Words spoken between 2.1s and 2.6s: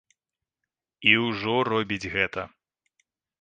гэта.